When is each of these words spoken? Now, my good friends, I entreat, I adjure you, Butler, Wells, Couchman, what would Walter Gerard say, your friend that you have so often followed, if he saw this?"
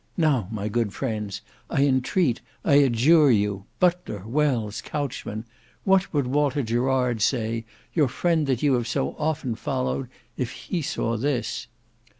Now, 0.17 0.47
my 0.49 0.67
good 0.67 0.93
friends, 0.93 1.43
I 1.69 1.85
entreat, 1.85 2.41
I 2.65 2.73
adjure 2.77 3.29
you, 3.29 3.65
Butler, 3.79 4.25
Wells, 4.27 4.81
Couchman, 4.81 5.45
what 5.83 6.11
would 6.11 6.25
Walter 6.25 6.63
Gerard 6.63 7.21
say, 7.21 7.65
your 7.93 8.07
friend 8.07 8.47
that 8.47 8.63
you 8.63 8.73
have 8.73 8.87
so 8.87 9.15
often 9.19 9.53
followed, 9.53 10.09
if 10.37 10.53
he 10.53 10.81
saw 10.81 11.17
this?" 11.17 11.67